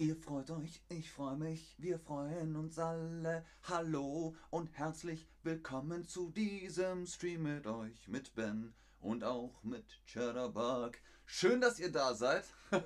Ihr 0.00 0.14
freut 0.14 0.48
euch, 0.52 0.80
ich 0.90 1.10
freue 1.10 1.36
mich, 1.36 1.74
wir 1.76 1.98
freuen 1.98 2.54
uns 2.54 2.78
alle. 2.78 3.44
Hallo 3.64 4.36
und 4.48 4.70
herzlich 4.78 5.26
willkommen 5.42 6.06
zu 6.06 6.30
diesem 6.30 7.04
Stream 7.04 7.42
mit 7.42 7.66
euch, 7.66 8.06
mit 8.06 8.32
Ben 8.36 8.72
und 9.00 9.24
auch 9.24 9.60
mit 9.64 9.84
Cheddarbug. 10.06 10.92
Schön, 11.26 11.60
dass 11.60 11.80
ihr 11.80 11.90
da 11.90 12.14
seid. 12.14 12.44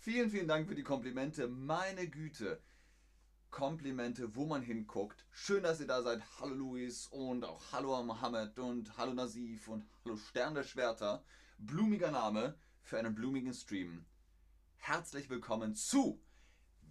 vielen, 0.00 0.28
vielen 0.28 0.48
Dank 0.48 0.66
für 0.66 0.74
die 0.74 0.82
Komplimente. 0.82 1.46
Meine 1.46 2.08
Güte. 2.08 2.60
Komplimente, 3.52 4.34
wo 4.34 4.44
man 4.44 4.62
hinguckt. 4.62 5.24
Schön, 5.30 5.62
dass 5.62 5.78
ihr 5.78 5.86
da 5.86 6.02
seid. 6.02 6.20
Hallo 6.40 6.54
Luis 6.54 7.06
und 7.12 7.44
auch 7.44 7.62
hallo 7.70 8.02
Mohammed 8.02 8.58
und 8.58 8.98
hallo 8.98 9.14
Nasif 9.14 9.68
und 9.68 9.86
hallo 10.04 10.16
Stern 10.16 10.56
der 10.56 10.64
Schwerter. 10.64 11.22
Blumiger 11.58 12.10
Name 12.10 12.58
für 12.82 12.98
einen 12.98 13.14
blumigen 13.14 13.54
Stream. 13.54 14.04
Herzlich 14.78 15.30
willkommen 15.30 15.76
zu 15.76 16.20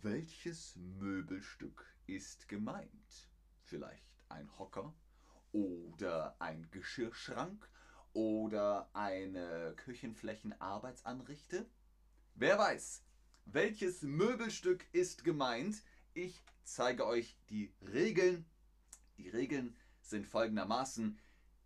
welches 0.01 0.75
Möbelstück 0.75 1.85
ist 2.07 2.47
gemeint? 2.47 3.29
Vielleicht 3.63 4.23
ein 4.29 4.49
Hocker 4.57 4.93
oder 5.51 6.35
ein 6.39 6.69
Geschirrschrank 6.71 7.69
oder 8.13 8.89
eine 8.93 9.73
Küchenflächenarbeitsanrichte? 9.75 11.69
Wer 12.35 12.57
weiß, 12.57 13.03
welches 13.45 14.01
Möbelstück 14.01 14.85
ist 14.93 15.23
gemeint? 15.23 15.83
Ich 16.13 16.41
zeige 16.63 17.05
euch 17.05 17.37
die 17.49 17.73
Regeln. 17.81 18.45
Die 19.17 19.29
Regeln 19.29 19.75
sind 20.01 20.27
folgendermaßen. 20.27 21.19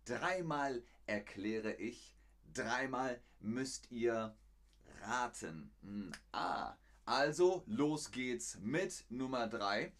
Dreimal 0.04 0.82
erkläre 1.06 1.74
ich, 1.74 2.16
dreimal 2.52 3.22
müsst 3.38 3.90
ihr 3.92 4.36
raten. 5.02 5.72
Hm, 5.82 6.12
ah, 6.32 6.76
also, 7.06 7.64
los 7.66 8.10
geht's 8.10 8.58
mit 8.60 9.04
Nummer 9.10 9.46
3. 9.46 9.92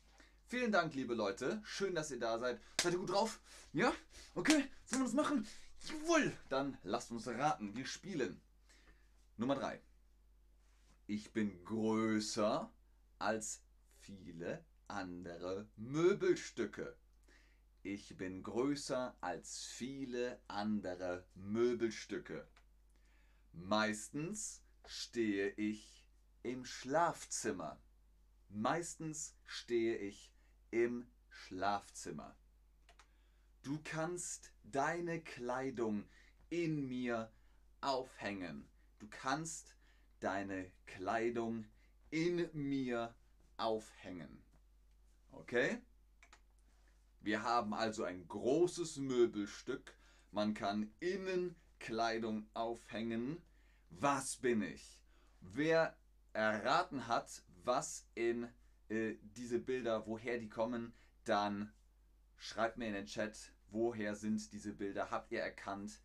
Vielen 0.46 0.72
Dank, 0.72 0.94
liebe 0.94 1.14
Leute. 1.14 1.60
Schön, 1.64 1.94
dass 1.94 2.10
ihr 2.10 2.18
da 2.18 2.38
seid. 2.38 2.58
Seid 2.80 2.94
ihr 2.94 2.98
gut 2.98 3.10
drauf? 3.10 3.40
Ja? 3.72 3.92
Okay, 4.34 4.64
sollen 4.86 5.02
wir 5.02 5.06
das 5.06 5.12
machen? 5.12 5.46
Jawohl! 5.86 6.32
Dann 6.48 6.78
lasst 6.82 7.10
uns 7.10 7.28
raten. 7.28 7.76
Wir 7.76 7.84
spielen. 7.84 8.40
Nummer 9.36 9.56
3. 9.56 9.80
Ich 11.06 11.32
bin 11.32 11.62
größer 11.64 12.72
als 13.18 13.60
viele 14.00 14.64
andere 14.88 15.68
Möbelstücke. 15.76 16.96
Ich 17.82 18.16
bin 18.16 18.42
größer 18.42 19.14
als 19.20 19.66
viele 19.66 20.40
andere 20.48 21.26
Möbelstücke. 21.34 22.48
Meistens 23.52 24.62
stehe 24.86 25.50
ich 25.50 26.03
im 26.44 26.64
Schlafzimmer. 26.64 27.80
Meistens 28.50 29.34
stehe 29.46 29.96
ich 29.96 30.32
im 30.70 31.06
Schlafzimmer. 31.28 32.36
Du 33.62 33.80
kannst 33.82 34.52
deine 34.62 35.20
Kleidung 35.22 36.04
in 36.50 36.86
mir 36.86 37.32
aufhängen. 37.80 38.68
Du 38.98 39.08
kannst 39.08 39.74
deine 40.20 40.70
Kleidung 40.86 41.64
in 42.10 42.48
mir 42.52 43.14
aufhängen. 43.56 44.44
Okay? 45.32 45.78
Wir 47.20 47.42
haben 47.42 47.72
also 47.72 48.04
ein 48.04 48.28
großes 48.28 48.98
Möbelstück. 48.98 49.96
Man 50.30 50.52
kann 50.52 50.92
innen 51.00 51.56
Kleidung 51.78 52.46
aufhängen. 52.52 53.42
Was 53.88 54.36
bin 54.36 54.60
ich? 54.60 55.00
Wer 55.40 55.96
erraten 56.34 57.06
hat, 57.06 57.42
was 57.64 58.06
in 58.14 58.48
äh, 58.88 59.14
diese 59.22 59.58
Bilder, 59.58 60.06
woher 60.06 60.38
die 60.38 60.48
kommen, 60.48 60.92
dann 61.24 61.72
schreibt 62.36 62.76
mir 62.76 62.88
in 62.88 62.94
den 62.94 63.06
Chat, 63.06 63.52
woher 63.70 64.14
sind 64.14 64.52
diese 64.52 64.74
Bilder, 64.74 65.10
habt 65.10 65.32
ihr 65.32 65.40
erkannt, 65.40 66.02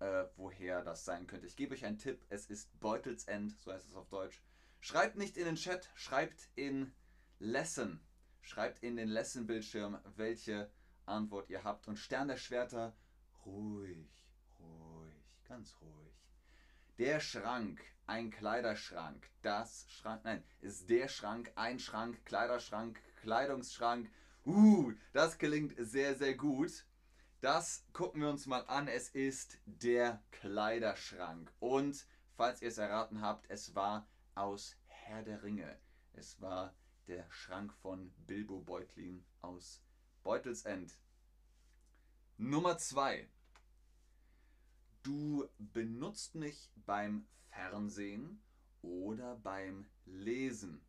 äh, 0.00 0.24
woher 0.36 0.82
das 0.82 1.04
sein 1.04 1.26
könnte. 1.26 1.46
Ich 1.46 1.56
gebe 1.56 1.74
euch 1.74 1.84
einen 1.84 1.98
Tipp, 1.98 2.24
es 2.28 2.46
ist 2.46 2.78
Beutelsend, 2.80 3.56
so 3.58 3.72
heißt 3.72 3.86
es 3.86 3.94
auf 3.94 4.08
Deutsch. 4.08 4.42
Schreibt 4.80 5.16
nicht 5.16 5.36
in 5.36 5.44
den 5.44 5.56
Chat, 5.56 5.90
schreibt 5.94 6.48
in 6.54 6.92
Lesson, 7.38 8.00
schreibt 8.40 8.82
in 8.82 8.96
den 8.96 9.08
Lesson-Bildschirm, 9.08 9.98
welche 10.16 10.70
Antwort 11.04 11.50
ihr 11.50 11.64
habt. 11.64 11.86
Und 11.88 11.98
Stern 11.98 12.28
der 12.28 12.36
Schwerter, 12.36 12.96
ruhig, 13.44 14.08
ruhig, 14.58 15.14
ganz 15.44 15.76
ruhig. 15.80 16.14
Der 16.98 17.20
Schrank, 17.20 17.80
ein 18.06 18.30
Kleiderschrank, 18.30 19.28
das 19.42 19.86
Schrank, 19.88 20.22
nein, 20.24 20.44
ist 20.60 20.88
der 20.88 21.08
Schrank, 21.08 21.52
ein 21.56 21.78
Schrank, 21.78 22.24
Kleiderschrank, 22.24 23.00
Kleidungsschrank. 23.22 24.10
Uh, 24.44 24.92
das 25.12 25.38
klingt 25.38 25.74
sehr, 25.78 26.14
sehr 26.14 26.36
gut. 26.36 26.86
Das 27.40 27.84
gucken 27.92 28.22
wir 28.22 28.30
uns 28.30 28.46
mal 28.46 28.64
an. 28.66 28.88
Es 28.88 29.08
ist 29.08 29.58
der 29.66 30.22
Kleiderschrank. 30.30 31.52
Und 31.58 32.06
falls 32.36 32.62
ihr 32.62 32.68
es 32.68 32.78
erraten 32.78 33.20
habt, 33.20 33.50
es 33.50 33.74
war 33.74 34.06
aus 34.34 34.76
Herr 34.86 35.22
der 35.22 35.42
Ringe. 35.42 35.78
Es 36.12 36.40
war 36.40 36.74
der 37.08 37.26
Schrank 37.30 37.72
von 37.74 38.12
Bilbo 38.26 38.60
Beutlin 38.60 39.24
aus 39.42 39.82
Beutelsend. 40.22 40.98
Nummer 42.38 42.78
2. 42.78 43.28
Du 45.06 45.48
benutzt 45.60 46.34
mich 46.34 46.68
beim 46.84 47.28
Fernsehen 47.50 48.42
oder 48.82 49.36
beim 49.36 49.86
Lesen. 50.04 50.84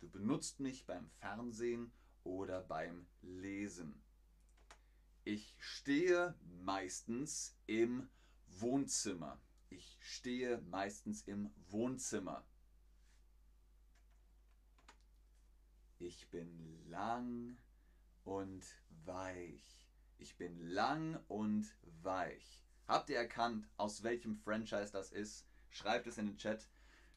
Du 0.00 0.08
benutzt 0.10 0.58
mich 0.58 0.86
beim 0.86 1.08
Fernsehen 1.20 1.92
oder 2.24 2.62
beim 2.62 3.06
Lesen. 3.22 4.02
Ich 5.22 5.54
stehe 5.60 6.34
meistens 6.64 7.54
im 7.68 8.08
Wohnzimmer. 8.48 9.40
Ich 9.68 9.98
stehe 10.00 10.60
meistens 10.62 11.22
im 11.28 11.54
Wohnzimmer. 11.68 12.44
Ich 16.00 16.28
bin 16.30 16.90
lang 16.90 17.56
und 18.24 18.64
weich. 19.04 19.86
Ich 20.18 20.36
bin 20.36 20.58
lang 20.60 21.22
und 21.28 21.72
weich. 22.02 22.59
Habt 22.90 23.08
ihr 23.08 23.18
erkannt, 23.18 23.68
aus 23.76 24.02
welchem 24.02 24.34
Franchise 24.34 24.90
das 24.90 25.12
ist? 25.12 25.46
Schreibt 25.68 26.08
es 26.08 26.18
in 26.18 26.26
den 26.26 26.38
Chat. 26.38 26.68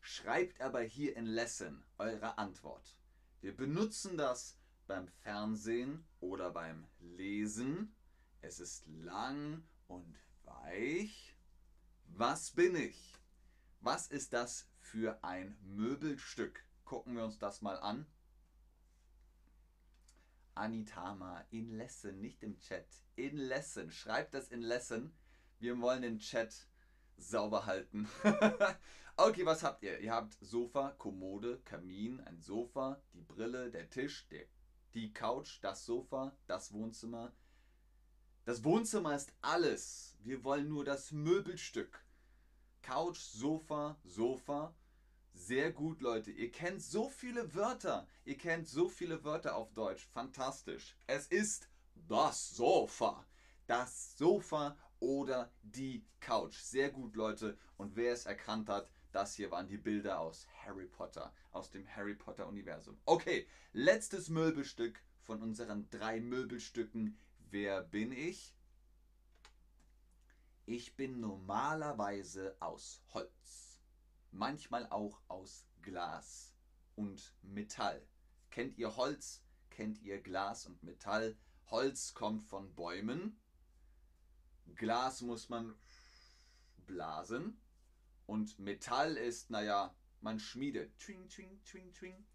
Schreibt 0.01 0.61
aber 0.61 0.81
hier 0.81 1.17
in 1.17 1.25
Lesson 1.25 1.83
eure 1.97 2.37
Antwort. 2.37 2.95
Wir 3.41 3.57
benutzen 3.57 4.15
das 4.15 4.59
beim 4.85 5.07
Fernsehen 5.07 6.05
oder 6.19 6.51
beim 6.51 6.85
Lesen. 6.99 7.95
Es 8.41 8.59
ist 8.59 8.85
lang 8.85 9.63
und 9.87 10.15
weich. 10.43 11.35
Was 12.05 12.51
bin 12.51 12.75
ich? 12.75 13.15
Was 13.79 14.05
ist 14.05 14.33
das 14.33 14.69
für 14.79 15.23
ein 15.23 15.57
Möbelstück? 15.63 16.63
Gucken 16.85 17.15
wir 17.15 17.25
uns 17.25 17.39
das 17.39 17.63
mal 17.63 17.79
an. 17.79 18.05
Anitama, 20.53 21.43
in 21.49 21.71
Lesson, 21.71 22.21
nicht 22.21 22.43
im 22.43 22.59
Chat. 22.59 22.85
In 23.15 23.37
Lesson. 23.37 23.89
Schreibt 23.89 24.35
das 24.35 24.49
in 24.49 24.61
Lesson. 24.61 25.11
Wir 25.63 25.79
wollen 25.79 26.01
den 26.01 26.19
Chat 26.19 26.67
sauber 27.15 27.65
halten. 27.65 28.09
okay, 29.15 29.45
was 29.45 29.63
habt 29.63 29.81
ihr? 29.81 29.97
Ihr 30.01 30.11
habt 30.11 30.33
Sofa, 30.41 30.89
Kommode, 30.97 31.61
Kamin, 31.63 32.19
ein 32.19 32.41
Sofa, 32.41 33.01
die 33.13 33.21
Brille, 33.21 33.71
der 33.71 33.89
Tisch, 33.89 34.27
der, 34.27 34.43
die 34.93 35.13
Couch, 35.13 35.59
das 35.61 35.85
Sofa, 35.85 36.35
das 36.47 36.73
Wohnzimmer. 36.73 37.31
Das 38.43 38.65
Wohnzimmer 38.65 39.15
ist 39.15 39.31
alles. 39.39 40.17
Wir 40.19 40.43
wollen 40.43 40.67
nur 40.67 40.83
das 40.83 41.13
Möbelstück. 41.13 42.03
Couch, 42.81 43.19
Sofa, 43.19 43.97
Sofa. 44.03 44.75
Sehr 45.33 45.71
gut, 45.71 46.01
Leute. 46.01 46.31
Ihr 46.31 46.51
kennt 46.51 46.81
so 46.81 47.07
viele 47.07 47.55
Wörter. 47.55 48.05
Ihr 48.25 48.37
kennt 48.37 48.67
so 48.67 48.89
viele 48.89 49.23
Wörter 49.23 49.55
auf 49.55 49.71
Deutsch. 49.71 50.05
Fantastisch. 50.07 50.97
Es 51.07 51.27
ist 51.27 51.69
das 52.09 52.49
Sofa. 52.49 53.25
Das 53.65 54.17
Sofa 54.17 54.75
oder 55.03 55.51
die 55.61 56.05
Couch. 56.21 56.57
Sehr 56.57 56.89
gut, 56.89 57.15
Leute. 57.15 57.57
Und 57.75 57.97
wer 57.97 58.13
es 58.13 58.25
erkannt 58.25 58.69
hat, 58.69 58.89
das 59.11 59.35
hier 59.35 59.51
waren 59.51 59.67
die 59.67 59.77
Bilder 59.77 60.19
aus 60.19 60.47
Harry 60.63 60.87
Potter, 60.87 61.33
aus 61.51 61.69
dem 61.69 61.85
Harry 61.93 62.15
Potter 62.15 62.47
Universum. 62.47 62.97
Okay, 63.05 63.45
letztes 63.73 64.29
Möbelstück 64.29 65.03
von 65.19 65.41
unseren 65.41 65.89
drei 65.89 66.21
Möbelstücken. 66.21 67.17
Wer 67.51 67.83
bin 67.83 68.13
ich? 68.13 68.55
Ich 70.65 70.95
bin 70.95 71.19
normalerweise 71.19 72.55
aus 72.61 73.01
Holz, 73.13 73.81
manchmal 74.31 74.87
auch 74.89 75.19
aus 75.27 75.67
Glas 75.81 76.55
und 76.95 77.35
Metall. 77.41 78.01
Kennt 78.49 78.77
ihr 78.77 78.95
Holz? 78.95 79.43
Kennt 79.69 80.01
ihr 80.01 80.21
Glas 80.21 80.65
und 80.65 80.81
Metall? 80.81 81.35
Holz 81.65 82.13
kommt 82.13 82.45
von 82.45 82.73
Bäumen 82.73 83.37
Glas 84.75 85.21
muss 85.21 85.49
man 85.49 85.75
blasen 86.85 87.57
und 88.25 88.59
Metall 88.59 89.17
ist, 89.17 89.49
naja, 89.49 89.95
man 90.21 90.39
schmiedet. 90.39 90.97
Twing, 90.97 91.27
twing, 91.29 91.63
twing, 91.63 91.93
twing. 91.93 92.25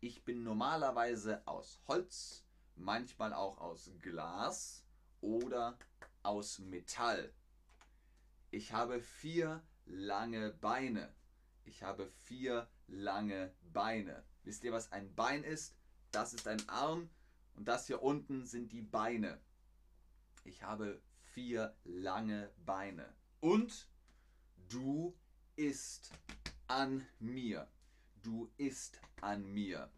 Ich 0.00 0.24
bin 0.24 0.42
normalerweise 0.42 1.46
aus 1.46 1.80
Holz, 1.86 2.44
manchmal 2.74 3.32
auch 3.32 3.58
aus 3.58 3.90
Glas 4.00 4.84
oder 5.20 5.78
aus 6.22 6.58
Metall. 6.58 7.32
Ich 8.50 8.72
habe 8.72 9.00
vier 9.00 9.62
lange 9.86 10.50
Beine. 10.50 11.14
Ich 11.64 11.82
habe 11.82 12.08
vier 12.24 12.68
lange 12.86 13.54
Beine. 13.72 14.24
Wisst 14.44 14.64
ihr, 14.64 14.72
was 14.72 14.92
ein 14.92 15.14
Bein 15.14 15.44
ist? 15.44 15.76
Das 16.12 16.32
ist 16.32 16.46
ein 16.46 16.68
Arm 16.68 17.10
und 17.54 17.66
das 17.66 17.86
hier 17.86 18.02
unten 18.02 18.46
sind 18.46 18.72
die 18.72 18.82
Beine. 18.82 19.40
Ich 20.44 20.62
habe 20.62 21.02
vier 21.36 21.76
lange 21.84 22.50
Beine. 22.64 23.14
Und 23.40 23.90
du 24.70 25.14
isst 25.54 26.10
an 26.66 27.06
mir. 27.18 27.70
Du 28.22 28.50
isst 28.56 29.02
an 29.20 29.44
mir. 29.52 29.92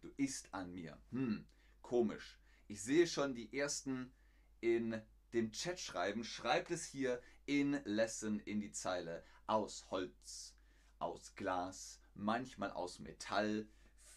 Du 0.00 0.10
isst 0.16 0.52
an 0.52 0.72
mir. 0.74 0.98
Hm, 1.12 1.46
komisch. 1.80 2.40
Ich 2.66 2.82
sehe 2.82 3.06
schon 3.06 3.36
die 3.36 3.56
ersten 3.56 4.12
in 4.60 5.00
dem 5.32 5.52
Chat 5.52 5.78
schreiben. 5.78 6.24
Schreibt 6.24 6.72
es 6.72 6.84
hier 6.84 7.22
in 7.46 7.80
Lesson 7.84 8.40
in 8.40 8.60
die 8.60 8.72
Zeile. 8.72 9.22
Aus 9.46 9.88
Holz, 9.92 10.56
aus 10.98 11.36
Glas, 11.36 12.00
manchmal 12.14 12.72
aus 12.72 12.98
Metall. 12.98 13.68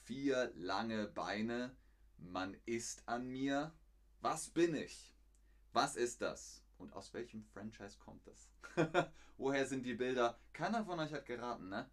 Vier 0.06 0.52
lange 0.56 1.06
Beine. 1.06 1.78
Man 2.18 2.58
isst 2.66 3.08
an 3.08 3.28
mir. 3.28 3.76
Was 4.22 4.50
bin 4.50 4.74
ich? 4.74 5.14
Was 5.72 5.96
ist 5.96 6.22
das? 6.24 6.63
Und 6.78 6.94
aus 6.94 7.14
welchem 7.14 7.44
Franchise 7.44 7.98
kommt 8.00 8.26
das? 8.28 8.50
Woher 9.38 9.66
sind 9.66 9.86
die 9.86 9.94
Bilder? 9.94 10.40
Keiner 10.54 10.86
von 10.86 11.00
euch 11.00 11.14
hat 11.14 11.26
geraten, 11.26 11.70
ne? 11.70 11.90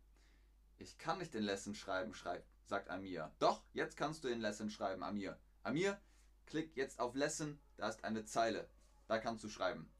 Ich 0.79 0.99
kann 0.99 1.19
nicht 1.19 1.35
den 1.35 1.43
Lesson 1.43 1.75
schreiben, 1.75 2.15
schreibt, 2.15 2.49
sagt 2.65 2.89
Amir. 2.89 3.31
Doch, 3.39 3.63
jetzt 3.73 3.97
kannst 3.97 4.25
du 4.25 4.29
den 4.29 4.41
Lesson 4.41 4.71
schreiben, 4.71 5.03
Amir. 5.03 5.39
Amir, 5.63 6.01
klick 6.47 6.77
jetzt 6.77 6.99
auf 6.99 7.15
Lesson, 7.15 7.59
da 7.77 7.89
ist 7.89 8.03
eine 8.03 8.25
Zeile. 8.25 8.69
Da 9.07 9.19
kannst 9.19 9.45
du 9.45 9.49
schreiben. 9.49 9.91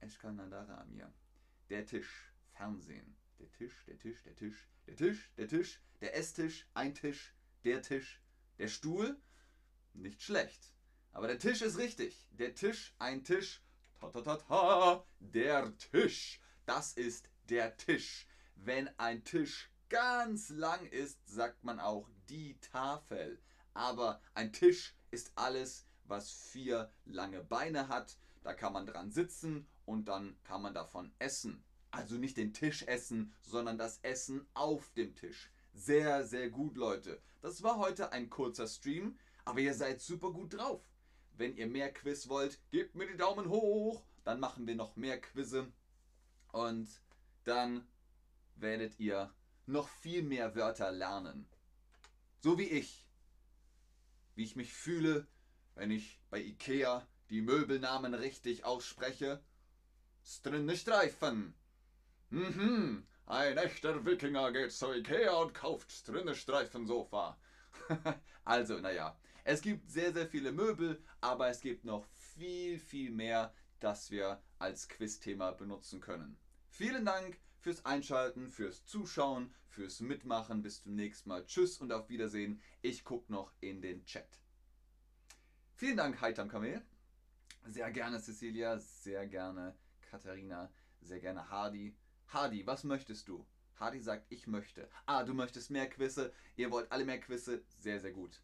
Eschkan 0.00 0.36
Nadara 0.36 0.80
Amir. 0.82 1.12
Der 1.70 1.86
Tisch, 1.86 2.32
Fernsehen. 2.52 3.16
Der 3.38 3.50
Tisch, 3.52 3.84
der 3.86 3.98
Tisch, 3.98 4.22
der 4.22 4.36
Tisch, 4.36 4.68
der 4.86 4.96
Tisch, 4.96 5.30
der 5.36 5.48
Tisch, 5.48 5.80
der 6.00 6.16
Esstisch, 6.16 6.68
ein 6.74 6.94
Tisch, 6.94 7.34
der 7.64 7.82
Tisch, 7.82 8.20
der 8.58 8.68
Stuhl. 8.68 9.20
Nicht 9.94 10.22
schlecht. 10.22 10.72
Aber 11.12 11.26
der 11.26 11.38
Tisch 11.38 11.62
ist 11.62 11.78
richtig. 11.78 12.26
Der 12.32 12.54
Tisch, 12.54 12.94
ein 12.98 13.24
Tisch, 13.24 13.62
ta 14.00 14.08
ta 14.10 14.20
ta 14.20 14.36
ta, 14.36 15.04
der 15.20 15.76
Tisch. 15.78 16.40
Das 16.64 16.92
ist 16.92 17.28
der 17.48 17.76
Tisch. 17.76 18.26
Wenn 18.56 18.88
ein 18.98 19.24
Tisch 19.24 19.70
ganz 19.88 20.48
lang 20.48 20.86
ist, 20.86 21.18
sagt 21.26 21.64
man 21.64 21.80
auch 21.80 22.08
die 22.28 22.58
Tafel. 22.60 23.40
Aber 23.74 24.20
ein 24.34 24.52
Tisch 24.52 24.94
ist 25.10 25.32
alles, 25.36 25.86
was 26.04 26.30
vier 26.30 26.90
lange 27.04 27.42
Beine 27.42 27.88
hat. 27.88 28.16
Da 28.42 28.54
kann 28.54 28.72
man 28.72 28.86
dran 28.86 29.10
sitzen 29.10 29.66
und 29.84 30.06
dann 30.08 30.36
kann 30.44 30.62
man 30.62 30.74
davon 30.74 31.12
essen. 31.18 31.64
Also 31.90 32.16
nicht 32.16 32.36
den 32.36 32.52
Tisch 32.52 32.82
essen, 32.82 33.32
sondern 33.42 33.78
das 33.78 33.98
Essen 34.02 34.46
auf 34.54 34.92
dem 34.92 35.14
Tisch. 35.14 35.50
Sehr, 35.72 36.24
sehr 36.24 36.50
gut, 36.50 36.76
Leute. 36.76 37.20
Das 37.42 37.62
war 37.62 37.78
heute 37.78 38.12
ein 38.12 38.30
kurzer 38.30 38.66
Stream, 38.66 39.18
aber 39.44 39.60
ihr 39.60 39.74
seid 39.74 40.00
super 40.00 40.32
gut 40.32 40.54
drauf. 40.54 40.82
Wenn 41.36 41.56
ihr 41.56 41.66
mehr 41.66 41.92
Quiz 41.92 42.28
wollt, 42.28 42.58
gebt 42.70 42.94
mir 42.94 43.06
die 43.06 43.16
Daumen 43.16 43.48
hoch. 43.48 44.02
Dann 44.24 44.40
machen 44.40 44.66
wir 44.66 44.74
noch 44.74 44.96
mehr 44.96 45.20
Quizze. 45.20 45.70
Und 46.52 46.88
dann 47.44 47.86
werdet 48.56 48.98
ihr 48.98 49.32
noch 49.66 49.88
viel 49.88 50.22
mehr 50.22 50.54
Wörter 50.54 50.90
lernen. 50.90 51.46
So 52.40 52.58
wie 52.58 52.68
ich. 52.68 53.06
Wie 54.34 54.44
ich 54.44 54.56
mich 54.56 54.72
fühle, 54.72 55.26
wenn 55.74 55.90
ich 55.90 56.20
bei 56.30 56.40
Ikea 56.40 57.06
die 57.30 57.42
Möbelnamen 57.42 58.14
richtig 58.14 58.64
ausspreche. 58.64 59.42
Strinne-Streifen. 60.24 61.54
Mhm. 62.30 63.06
Ein 63.26 63.58
echter 63.58 64.04
Wikinger 64.04 64.52
geht 64.52 64.72
zu 64.72 64.92
Ikea 64.92 65.34
und 65.34 65.54
kauft 65.54 65.92
Strinne-Streifen-Sofa. 65.92 67.36
also, 68.44 68.78
naja. 68.78 69.18
Es 69.44 69.60
gibt 69.62 69.90
sehr, 69.90 70.12
sehr 70.12 70.26
viele 70.26 70.50
Möbel, 70.50 71.00
aber 71.20 71.48
es 71.48 71.60
gibt 71.60 71.84
noch 71.84 72.04
viel, 72.36 72.78
viel 72.78 73.12
mehr, 73.12 73.54
das 73.78 74.10
wir 74.10 74.42
als 74.58 74.88
Quizthema 74.88 75.52
benutzen 75.52 76.00
können. 76.00 76.36
Vielen 76.68 77.04
Dank 77.04 77.38
fürs 77.58 77.84
Einschalten, 77.84 78.50
fürs 78.50 78.84
Zuschauen, 78.84 79.54
fürs 79.68 80.00
Mitmachen. 80.00 80.62
Bis 80.62 80.82
zum 80.82 80.94
nächsten 80.94 81.28
Mal. 81.28 81.46
Tschüss 81.46 81.78
und 81.78 81.92
auf 81.92 82.08
Wiedersehen. 82.08 82.60
Ich 82.82 83.04
gucke 83.04 83.32
noch 83.32 83.52
in 83.60 83.80
den 83.80 84.04
Chat. 84.04 84.40
Vielen 85.74 85.96
Dank, 85.96 86.20
Heitam 86.20 86.48
Kamel. 86.48 86.82
Sehr 87.66 87.90
gerne, 87.90 88.20
Cecilia. 88.20 88.78
Sehr 88.78 89.26
gerne, 89.26 89.76
Katharina. 90.10 90.72
Sehr 91.00 91.20
gerne, 91.20 91.48
Hardy. 91.50 91.96
Hardy, 92.28 92.66
was 92.66 92.84
möchtest 92.84 93.28
du? 93.28 93.46
Hardy 93.78 94.00
sagt, 94.00 94.26
ich 94.30 94.46
möchte. 94.46 94.88
Ah, 95.06 95.24
du 95.24 95.34
möchtest 95.34 95.70
mehr 95.70 95.88
Quizze. 95.88 96.32
Ihr 96.56 96.70
wollt 96.70 96.90
alle 96.90 97.04
mehr 97.04 97.20
Quizze. 97.20 97.62
Sehr, 97.78 98.00
sehr 98.00 98.12
gut. 98.12 98.40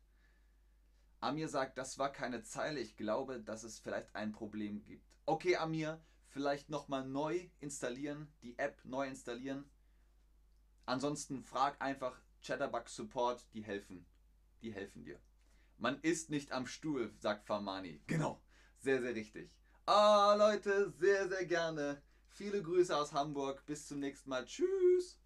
Amir 1.20 1.49
sagt, 1.49 1.79
das 1.79 1.99
war 1.99 2.12
keine 2.12 2.43
Zeile. 2.43 2.81
Ich 2.81 2.96
glaube, 2.96 3.40
dass 3.40 3.62
es 3.62 3.79
vielleicht 3.79 4.14
ein 4.14 4.32
Problem 4.32 4.82
gibt. 4.84 5.06
Okay, 5.25 5.56
Amir, 5.56 6.00
vielleicht 6.29 6.69
nochmal 6.69 7.06
neu 7.06 7.49
installieren, 7.61 8.32
die 8.43 8.58
App 8.58 8.84
neu 8.84 9.06
installieren. 9.06 9.70
Ansonsten 10.84 11.43
frag 11.43 11.81
einfach 11.81 12.20
Chatterbug 12.43 12.88
Support, 12.88 13.46
die 13.55 13.62
helfen. 13.62 14.05
Die 14.62 14.73
helfen 14.73 15.05
dir. 15.05 15.20
Man 15.79 16.00
ist 16.00 16.31
nicht 16.31 16.52
am 16.52 16.67
Stuhl, 16.67 17.14
sagt 17.19 17.46
Farmani. 17.46 18.02
Genau, 18.06 18.43
sehr, 18.79 19.00
sehr 19.00 19.14
richtig. 19.14 19.50
Ah, 19.87 20.34
Leute, 20.37 20.93
sehr, 20.99 21.29
sehr 21.29 21.46
gerne. 21.46 22.02
Viele 22.29 22.62
Grüße 22.62 22.96
aus 22.96 23.12
Hamburg. 23.12 23.64
Bis 23.67 23.87
zum 23.87 24.00
nächsten 24.00 24.31
Mal. 24.31 24.44
Tschüss. 24.44 25.22